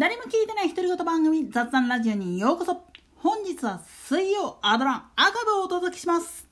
[0.00, 2.84] 誰も聞いてない独り言番組雑談ラジオにようこそ。
[3.16, 6.48] 本日は水曜アドラン赤部をお届けします。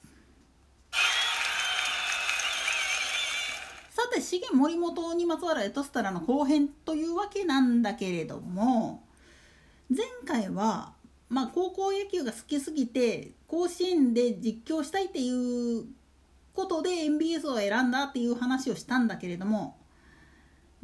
[3.89, 9.03] さて資源森本にまつわるエトスタラの後編というわけなんだけれども
[9.89, 10.93] 前回は
[11.31, 15.87] まあ高校野球が好きすぎて甲子園で実況したいっていう
[16.53, 19.78] ことで MBS を選んだっていう話をしたんだけれども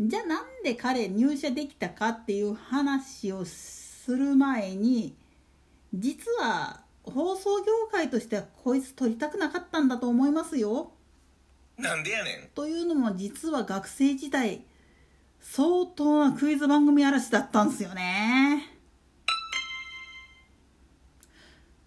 [0.01, 5.15] じゃあなんで彼入社できたかっていう話をする前に
[5.95, 10.93] 実は放送業界としてはこいつ取りたくなかったんだと思いますよ。
[11.79, 14.65] なんでやねんというのも実は学生時代
[15.41, 18.71] 相当なクイズ番組嵐だったんですよね。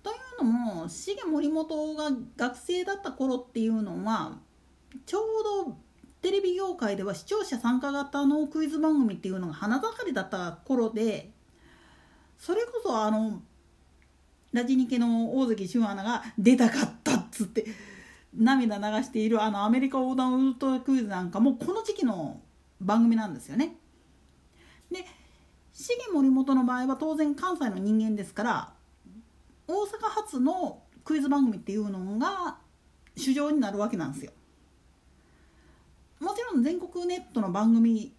[0.04, 4.38] というのも重森本が学生だった頃っていうのは
[5.06, 5.78] ちょうど
[6.27, 11.31] テレビ業界では視聴者参加型のクイズ番組っていうのが花盛りだった頃で
[12.38, 13.42] それこそあの
[14.52, 17.66] ラジニケの大関俊アナが出たかったっつって
[18.38, 22.41] 涙流しているあのアメリカ横断ウルトラクイズなんかもこの時期の
[22.81, 23.78] 番組なんですよね。
[24.91, 25.06] で
[25.72, 28.73] 重森本の場合は当然関西の人間ですから
[29.66, 32.58] 大阪発のクイズ番組っていうのが
[33.16, 34.34] 主情になるわけなんですよ。
[36.20, 38.14] もちろん全国ネットの番組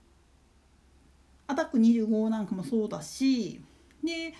[1.46, 3.60] アタック25なんかもそうだし
[4.04, 4.34] で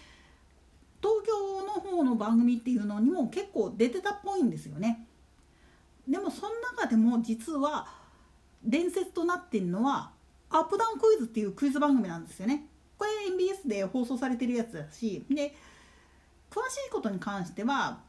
[1.01, 5.07] 東京の方の番組っていうのにも結構出てたっぽいんですよね。
[6.09, 7.87] でもその中でも実は
[8.65, 10.11] 伝説となってるのは
[10.51, 12.67] アップダウンクイズっていうクイズ番組なんですよね。
[12.97, 15.55] これ MBS で放送されてるやつだしで
[16.51, 18.01] 詳しいことに関しては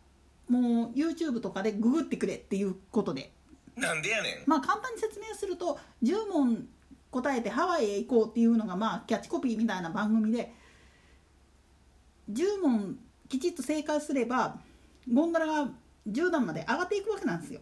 [0.48, 3.32] もう YouTube とかでググってくれっていうことで。
[3.80, 4.44] なんでやねん。
[4.46, 6.68] まあ簡単に説明すると10問
[7.12, 10.54] 答えてハワイへ行こうっていうのがまあキャッチコピーみたいな番組で
[12.32, 12.98] 10問
[13.28, 14.60] きちっと正解すれば
[15.12, 15.70] ゴンドラが
[16.08, 17.62] 10段まで上がっていくわけなんですよ。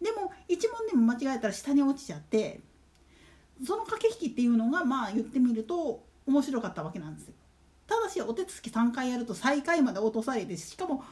[0.00, 2.60] でも1問でも間違えたら下に落ちちゃって
[3.64, 7.34] その駆け引きっていうのがまあ言ってみると面白かったわけなんですよ。
[7.86, 11.04] ただしお手つき3回やると最下位まで落とされてしかも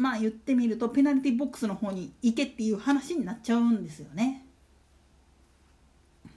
[0.00, 4.46] まあ言ってみるとペナルティボックスの方に行けっていう話になっちゃうんですよね。
[6.24, 6.30] で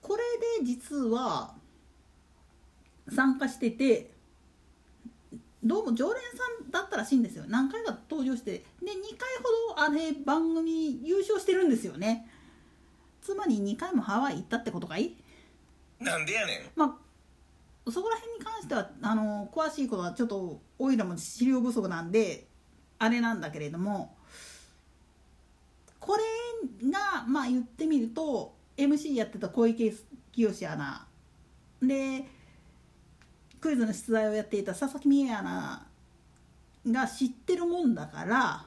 [0.00, 0.22] これ
[0.62, 1.54] で実は
[3.14, 4.10] 参加してて
[5.62, 7.44] どうも常連さんだったらしいんですよ。
[7.46, 8.62] 何回か登場してで
[8.92, 9.28] 2回
[9.68, 12.26] ほどあれ番組優勝してるんですよね。
[13.20, 15.14] つまり2回もハワイ行ったってことかい？
[15.98, 16.70] なんでやねん。
[16.74, 17.09] まあ
[17.90, 22.46] そこら辺に関してはあの詳しいことはちょっとおいらも資料不足なんで
[22.98, 24.16] あれなんだけれども
[25.98, 26.22] これ
[26.90, 29.92] がまあ言ってみると MC やってた小池
[30.32, 31.06] 清アナ
[31.82, 32.24] で
[33.60, 35.86] クイズの出題をやっていた佐々木美恵アナ
[36.86, 38.64] が知ってるもんだから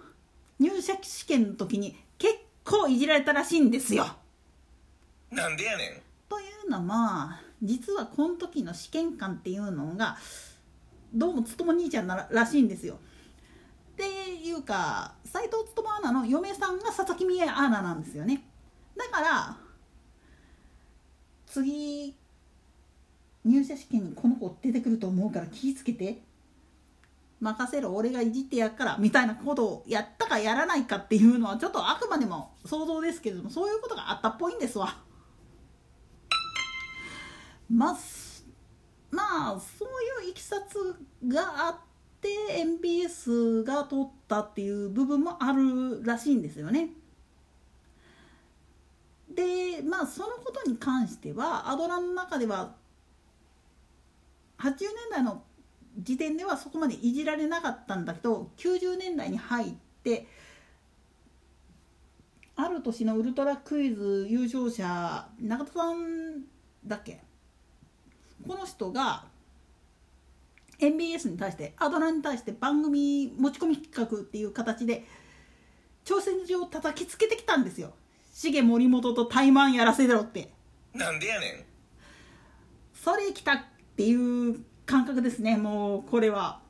[0.60, 4.06] 入社試験の時に結構いじられたらしいんですよ。
[5.32, 10.18] なんでやねんというのは実はこの時の試験官っていうのが
[11.14, 12.96] どうもつとも兄ちゃんなららしいんですよ。
[13.94, 14.04] って
[14.36, 18.44] いうか斎藤つともアナの嫁さんが佐々木美恵アナなんですよね。
[18.98, 19.58] だから
[21.46, 22.16] 次
[23.46, 26.22] 入社試験にこの子出てくると思うから気ぃつけて
[27.40, 34.98] 任せろ俺がいじってやっからみたいなことをやったかやらないかっていうのはちょっとあくまでも想像ですけれどもそういうことがあったっぽいんですわ。
[37.74, 37.98] まあ
[39.12, 40.78] まあそういういきさつ
[41.28, 41.76] があっ
[42.22, 42.30] て
[42.60, 46.90] MBS が取ったっていう部分もあるらしいんですよね。
[49.30, 52.76] でまあそのことに関してはアドラの中では
[54.60, 55.44] 80年代の
[55.98, 59.74] 時点ではそこまでいじられなかったんだけど90年代に入っ
[60.04, 60.28] て
[62.56, 66.44] ある年のウルトラクイズ優勝者中田さん
[66.86, 67.24] だっけ？
[68.48, 69.26] この人が
[70.80, 75.06] MBS に対してアドラに対して番組持ち込み企画っていう形で
[76.06, 77.94] 挑戦状を叩きつけてきたんですよ。
[78.36, 80.50] 重森本と怠慢やらせろって。
[80.94, 81.66] なんでやねん。
[82.94, 83.64] それ来たっ
[83.96, 85.56] ていう感覚ですね。
[85.56, 86.62] もうこれは。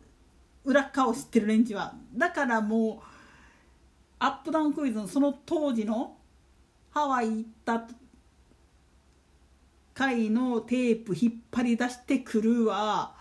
[0.65, 1.93] 裏側を知ってる連中は。
[2.15, 3.05] だからもう
[4.19, 6.15] アップダウンクイズのその当時の
[6.91, 7.87] ハワイ行った
[9.93, 13.15] 回のテープ引っ張り出してくるわ。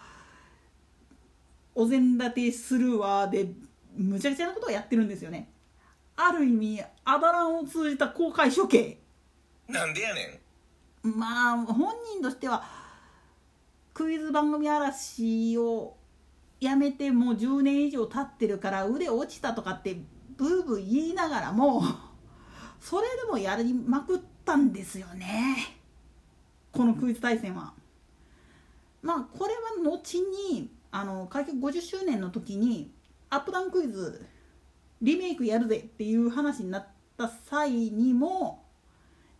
[1.75, 3.49] お膳立てするわで
[3.97, 5.51] むちゃくちゃなことをやってるんですよね。
[6.17, 8.99] ある意味アダランを通じた公開処刑。
[9.69, 10.41] なんでやね
[11.03, 12.65] まあ本人としては
[13.95, 15.97] クイズ番組嵐を
[16.61, 19.97] やめてもう10年以上経ってるから腕落ちたとかって
[20.37, 21.83] ブーブー言いながらも
[22.81, 25.82] それでもやりまくったんですよね
[26.73, 27.73] このクイズ対戦は。
[29.03, 32.93] まあこれは後にあの開局50周年の時に
[33.31, 34.27] アップダウンクイズ
[35.01, 36.87] リメイクやるぜっていう話になっ
[37.19, 38.63] た際にも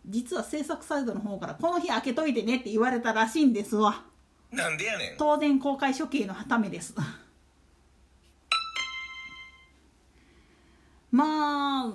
[0.05, 4.03] 実は制作サイドの方からこの日開けといてねって言われたらしいんですわ。
[4.51, 5.17] なんでやねん。
[5.17, 6.93] 当然公開処刑のためです。
[11.11, 11.93] まあ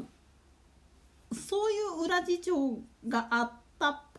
[1.35, 3.53] そういう裏事情があっ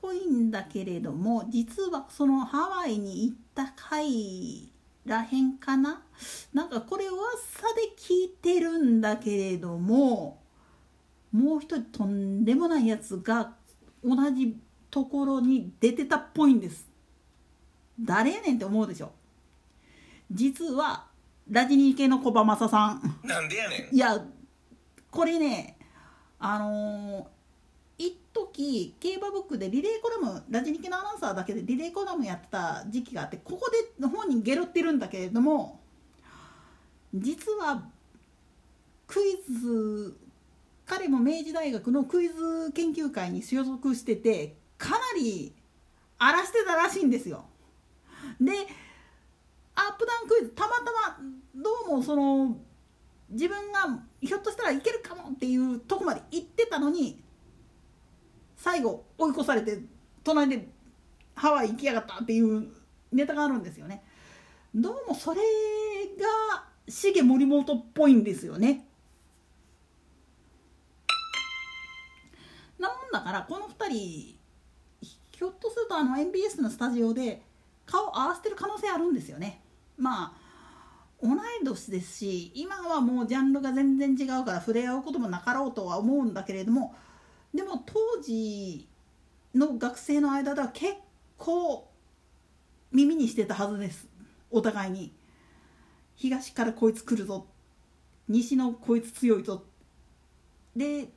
[0.02, 4.72] ぽいんだけれども実はそのハワイに行った回
[5.06, 6.02] らへんかな？
[6.54, 7.18] なんかこれ噂
[7.76, 10.42] で聞いてるんだけれども
[11.32, 13.54] もう一人とんでもないやつが
[14.04, 14.58] 同じ
[14.92, 16.88] ところに出てたっぽいんです。
[18.00, 19.12] 誰やねんって思うでしょ？
[20.32, 21.06] 実は
[21.50, 23.20] ラジニー系の小馬正さん。
[23.24, 23.96] なんでやねん。
[23.96, 24.24] いや
[25.12, 25.78] これね
[26.40, 27.39] あのー
[28.00, 35.82] 一時競馬ブックでリレーコラムラジニケのアナウンサーだけでリレーコラムやってた時期があってここで本人ゲロってるんだけれども
[37.14, 37.84] 実は
[39.06, 40.16] クイズ
[40.86, 45.54] 彼も明治大学のクイズ研究会に所属しててかなり
[46.18, 47.46] 荒らしてたらしいんですよ。
[48.40, 48.52] で
[49.76, 51.20] アップダウンクイズたまたま
[51.56, 52.58] どうもその
[53.30, 57.22] 自分がひょっとしたらいけるかもっていうとこまで行ってたのに
[58.60, 59.80] 最後追い越されて
[60.22, 60.68] 隣で
[61.34, 62.68] ハワイ行きやがったっていう
[63.12, 64.04] ネタがあるんですよね。
[64.76, 68.86] どうもそれが重森本っぽいんですよね。
[72.78, 74.38] なもんだからこの2人
[75.02, 77.42] ひょっとするとあの MBS のスタジオで
[77.86, 79.62] 顔合わせてる可能性あるんですよね。
[79.98, 80.50] まあ
[81.24, 86.94] 同い年ですし今はもうジャンルが全然違うから触れ合うこともなかろうとは思うんだけれども
[87.54, 88.88] でも当時
[89.56, 90.94] の学生の間では結
[91.38, 91.90] 構
[92.92, 94.08] 耳にしてたはずです。
[94.52, 95.14] お互いに。
[96.16, 97.48] 東からこいつ来るぞ。
[98.28, 99.64] 西のこいつ強いぞ。
[100.76, 101.10] で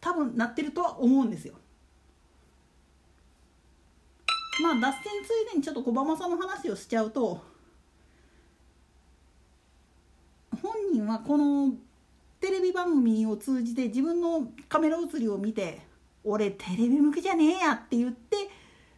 [0.00, 1.54] 多分なってるとは思うんですよ。
[4.62, 7.42] まあ脱線ついでにちょっと小浜さんの話をしちゃうと
[10.62, 11.72] 本人はこの
[12.40, 15.82] テレビ番組を通じて自分のカメラ映りを見て
[16.24, 18.48] 「俺テレビ向きじゃねえや」って言って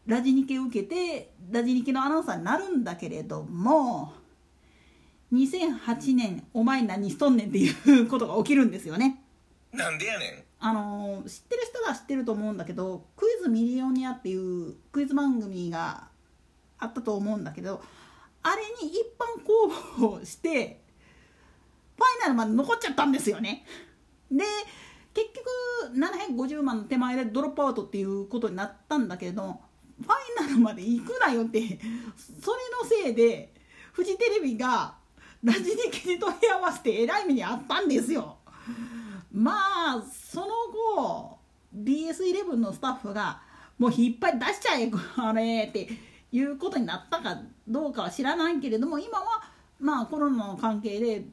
[0.07, 4.15] ラジニケを受けてラジニケのアナウンサーになるんだけれども
[5.33, 9.23] 2008年「お前何しとんねん」っていうことが起きるんですよね。
[9.73, 16.09] なんでやねんあの知ってる人は知ってると思うんだけど「クイズミリオニア」っていうクイズ番組が
[16.79, 17.83] あったと思うんだけど
[18.43, 20.82] あれに一般公募して
[22.05, 23.65] イナルまで残っちゃったんですよね。
[24.31, 24.45] で
[25.15, 30.13] 結局750万の手前でドロップアウトっていうことになったんだけれどファ
[30.43, 33.53] イナルまで行くなよってそれのせいで
[33.93, 34.95] フジテレビが
[35.45, 38.39] ラジニケに問い合わせてえらい目にあったんですよ。
[39.33, 40.47] まあその
[40.97, 41.39] 後
[41.77, 43.43] BS11 のスタッフが
[43.79, 45.89] もう引っ張り出しちゃえあれって
[46.31, 49.43] いうことになったかどうかは知らないけれども今は
[49.81, 51.25] まあコロナの関係で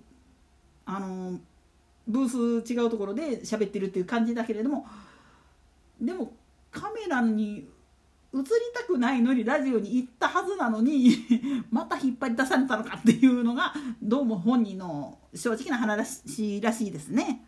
[0.91, 1.39] あの
[2.08, 4.88] ブース違うところで喋ってるっていう感じだけれども
[6.01, 6.34] でも
[6.72, 7.67] カメラに
[8.34, 8.43] 映り
[8.74, 11.15] たくないのにラジオに行ったはずなのに
[11.69, 17.46] また引っ張り出されたのかっていうのがどうも本人の正直な話らしいですね。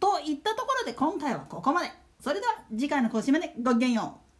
[0.00, 1.90] といったところで今回はここまで。
[2.20, 4.31] それでは次回の更新までごきげんよう。